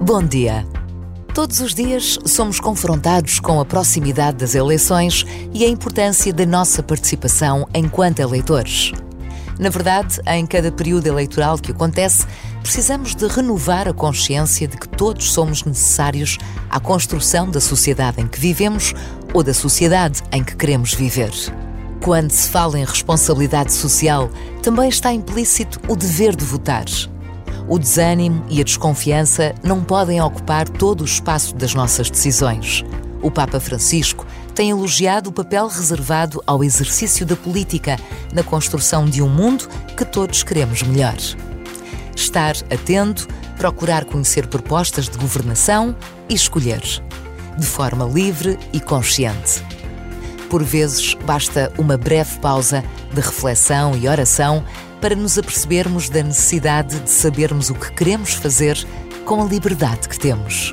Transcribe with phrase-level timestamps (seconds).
[0.00, 0.66] Bom dia.
[1.32, 6.82] Todos os dias somos confrontados com a proximidade das eleições e a importância da nossa
[6.82, 8.92] participação enquanto eleitores.
[9.58, 12.26] Na verdade, em cada período eleitoral que acontece,
[12.60, 16.36] precisamos de renovar a consciência de que todos somos necessários
[16.68, 18.94] à construção da sociedade em que vivemos
[19.32, 21.32] ou da sociedade em que queremos viver.
[22.02, 24.30] Quando se fala em responsabilidade social,
[24.62, 26.84] também está implícito o dever de votar.
[27.68, 32.84] O desânimo e a desconfiança não podem ocupar todo o espaço das nossas decisões.
[33.20, 34.24] O Papa Francisco
[34.54, 37.98] tem elogiado o papel reservado ao exercício da política
[38.32, 41.16] na construção de um mundo que todos queremos melhor.
[42.14, 43.26] Estar atento,
[43.58, 45.94] procurar conhecer propostas de governação
[46.28, 46.82] e escolher,
[47.58, 49.62] de forma livre e consciente.
[50.48, 54.64] Por vezes, basta uma breve pausa de reflexão e oração
[55.00, 58.76] para nos apercebermos da necessidade de sabermos o que queremos fazer
[59.24, 60.72] com a liberdade que temos.